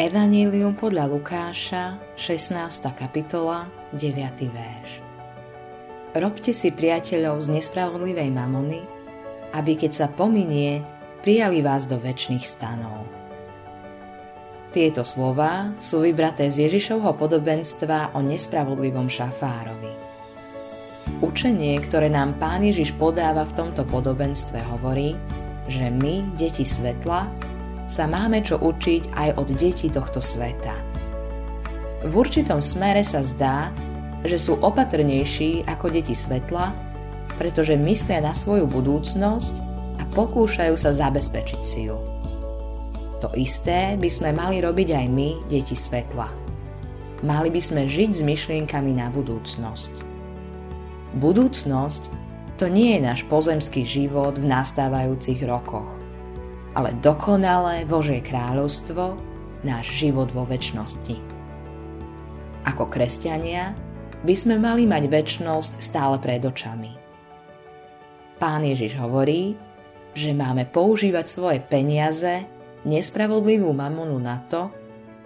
Evangelium 0.00 0.80
podľa 0.80 1.12
Lukáša, 1.12 2.00
16. 2.16 2.56
kapitola, 2.96 3.68
9. 3.92 4.16
verš. 4.48 4.90
Robte 6.16 6.56
si 6.56 6.72
priateľov 6.72 7.44
z 7.44 7.60
nespravodlivej 7.60 8.32
mamony, 8.32 8.80
aby 9.52 9.76
keď 9.76 9.92
sa 9.92 10.06
pominie, 10.08 10.80
prijali 11.20 11.60
vás 11.60 11.84
do 11.84 12.00
väčšných 12.00 12.40
stanov. 12.48 13.04
Tieto 14.72 15.04
slova 15.04 15.76
sú 15.84 16.00
vybraté 16.00 16.48
z 16.48 16.72
Ježišovho 16.72 17.12
podobenstva 17.20 18.16
o 18.16 18.24
nespravodlivom 18.24 19.12
šafárovi. 19.12 19.92
Učenie, 21.20 21.76
ktoré 21.76 22.08
nám 22.08 22.40
Pán 22.40 22.64
Ježiš 22.64 22.96
podáva 22.96 23.44
v 23.44 23.52
tomto 23.52 23.84
podobenstve, 23.84 24.64
hovorí, 24.64 25.12
že 25.68 25.92
my, 25.92 26.24
deti 26.40 26.64
svetla, 26.64 27.49
sa 27.90 28.06
máme 28.06 28.46
čo 28.46 28.62
učiť 28.62 29.10
aj 29.18 29.28
od 29.34 29.48
detí 29.58 29.90
tohto 29.90 30.22
sveta. 30.22 30.78
V 32.06 32.12
určitom 32.14 32.62
smere 32.62 33.02
sa 33.02 33.26
zdá, 33.26 33.74
že 34.22 34.38
sú 34.38 34.56
opatrnejší 34.62 35.66
ako 35.66 35.90
deti 35.90 36.14
svetla, 36.14 36.70
pretože 37.34 37.74
myslia 37.74 38.22
na 38.22 38.30
svoju 38.30 38.70
budúcnosť 38.70 39.52
a 39.98 40.06
pokúšajú 40.14 40.78
sa 40.78 40.94
zabezpečiť 40.94 41.60
si 41.66 41.90
ju. 41.90 41.98
To 43.20 43.28
isté 43.36 44.00
by 44.00 44.08
sme 44.08 44.30
mali 44.32 44.64
robiť 44.64 44.96
aj 44.96 45.06
my, 45.12 45.30
deti 45.50 45.76
svetla. 45.76 46.30
Mali 47.20 47.52
by 47.52 47.60
sme 47.60 47.84
žiť 47.84 48.10
s 48.16 48.22
myšlienkami 48.24 48.96
na 48.96 49.12
budúcnosť. 49.12 49.92
Budúcnosť 51.20 52.02
to 52.56 52.64
nie 52.68 52.96
je 52.96 53.00
náš 53.04 53.20
pozemský 53.28 53.84
život 53.84 54.40
v 54.40 54.48
nastávajúcich 54.48 55.44
rokoch, 55.44 55.99
ale 56.74 56.94
dokonalé 57.02 57.82
Božie 57.86 58.22
kráľovstvo, 58.22 59.18
náš 59.66 59.86
život 59.92 60.30
vo 60.30 60.46
väčšnosti. 60.46 61.18
Ako 62.64 62.88
kresťania 62.88 63.74
by 64.24 64.34
sme 64.36 64.60
mali 64.60 64.84
mať 64.84 65.08
väčnosť 65.08 65.80
stále 65.80 66.16
pred 66.20 66.44
očami. 66.44 66.92
Pán 68.40 68.64
Ježiš 68.64 68.96
hovorí, 69.00 69.56
že 70.16 70.32
máme 70.32 70.68
používať 70.68 71.26
svoje 71.28 71.58
peniaze, 71.60 72.44
nespravodlivú 72.84 73.68
mamonu 73.72 74.16
na 74.16 74.40
to, 74.48 74.72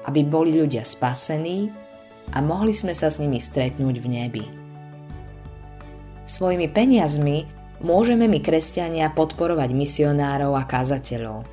aby 0.05 0.27
boli 0.27 0.59
ľudia 0.59 0.83
spasení 0.83 1.71
a 2.35 2.43
mohli 2.43 2.75
sme 2.75 2.93
sa 2.93 3.09
s 3.09 3.23
nimi 3.23 3.39
stretnúť 3.39 3.97
v 4.03 4.07
nebi. 4.07 4.45
Svojimi 6.25 6.67
peniazmi 6.73 7.45
môžeme 7.83 8.31
my 8.31 8.39
kresťania 8.39 9.11
podporovať 9.11 9.71
misionárov 9.75 10.55
a 10.55 10.63
kazateľov. 10.69 11.49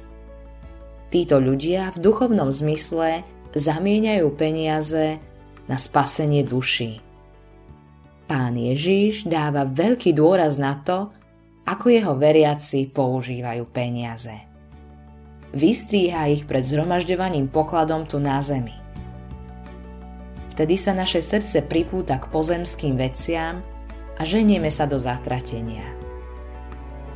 Títo 1.12 1.44
ľudia 1.44 1.92
v 1.92 1.98
duchovnom 2.04 2.52
zmysle 2.52 3.26
zamieňajú 3.52 4.28
peniaze 4.36 5.20
na 5.68 5.76
spasenie 5.76 6.44
duší. 6.48 7.04
Pán 8.32 8.56
Ježíš 8.56 9.28
dáva 9.28 9.68
veľký 9.68 10.16
dôraz 10.16 10.56
na 10.56 10.80
to, 10.80 11.12
ako 11.68 11.92
jeho 11.92 12.16
veriaci 12.16 12.88
používajú 12.88 13.68
peniaze. 13.68 14.34
Vystríha 15.52 16.32
ich 16.32 16.48
pred 16.48 16.64
zhromažďovaním 16.64 17.52
pokladom 17.52 18.08
tu 18.08 18.24
na 18.24 18.40
zemi. 18.40 18.72
Vtedy 20.56 20.80
sa 20.80 20.96
naše 20.96 21.20
srdce 21.20 21.64
pripúta 21.68 22.24
k 22.24 22.32
pozemským 22.32 22.96
veciam 22.96 23.60
a 24.16 24.22
ženieme 24.24 24.72
sa 24.72 24.88
do 24.88 24.96
zatratenia. 24.96 26.01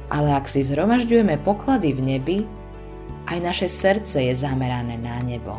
Ale 0.09 0.33
ak 0.33 0.45
si 0.45 0.61
zhromažďujeme 0.61 1.41
poklady 1.41 1.97
v 1.97 2.01
nebi, 2.01 2.37
aj 3.25 3.37
naše 3.41 3.67
srdce 3.69 4.21
je 4.29 4.33
zamerané 4.37 5.01
na 5.01 5.17
nebo. 5.25 5.57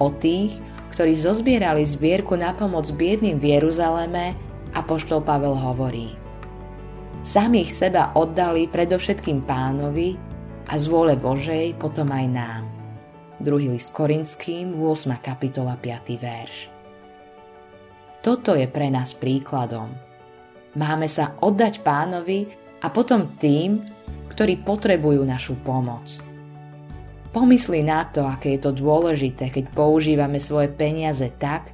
O 0.00 0.08
tých, 0.08 0.56
ktorí 0.96 1.12
zozbierali 1.12 1.84
zbierku 1.84 2.34
na 2.40 2.56
pomoc 2.56 2.88
biedným 2.88 3.36
v 3.36 3.60
Jeruzaleme, 3.60 4.32
apoštol 4.72 5.20
Pavel 5.20 5.52
hovorí 5.52 6.16
Samých 7.20 7.76
seba 7.76 8.16
oddali 8.16 8.64
predovšetkým 8.64 9.44
pánovi 9.44 10.16
a 10.72 10.80
z 10.80 10.84
vôle 10.88 11.20
Božej 11.20 11.76
potom 11.76 12.08
aj 12.08 12.26
nám. 12.32 12.64
Druhý 13.36 13.68
list 13.76 13.92
Korinským, 13.92 14.72
8. 14.72 15.20
kapitola, 15.20 15.76
5. 15.76 16.16
verš. 16.16 16.72
Toto 18.24 18.56
je 18.56 18.64
pre 18.64 18.88
nás 18.88 19.12
príkladom. 19.12 19.92
Máme 20.80 21.08
sa 21.12 21.36
oddať 21.44 21.84
pánovi 21.84 22.48
a 22.80 22.86
potom 22.88 23.36
tým, 23.36 23.84
ktorí 24.32 24.64
potrebujú 24.64 25.20
našu 25.24 25.56
pomoc. 25.60 26.20
Pomysli 27.30 27.86
na 27.86 28.08
to, 28.10 28.26
aké 28.26 28.58
je 28.58 28.66
to 28.66 28.72
dôležité, 28.74 29.54
keď 29.54 29.70
používame 29.70 30.42
svoje 30.42 30.66
peniaze 30.72 31.28
tak, 31.38 31.70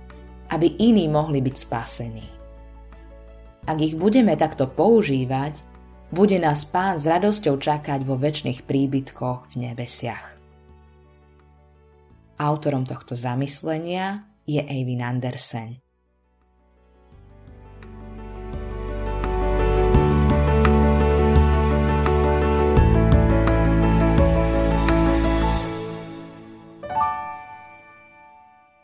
aby 0.53 0.69
iní 0.79 1.09
mohli 1.09 1.41
byť 1.41 1.57
spasení. 1.57 2.27
Ak 3.67 3.79
ich 3.83 3.99
budeme 3.99 4.37
takto 4.39 4.69
používať, 4.69 5.59
bude 6.15 6.39
nás 6.39 6.63
Pán 6.69 7.03
s 7.03 7.09
radosťou 7.09 7.59
čakať 7.59 8.07
vo 8.07 8.15
väčšných 8.15 8.63
príbytkoch 8.63 9.51
v 9.51 9.55
nebesiach. 9.59 10.39
Autorom 12.37 12.85
tohto 12.85 13.17
zamyslenia 13.17 14.29
je 14.45 14.61
Eivin 14.61 15.03
Andersen. 15.03 15.86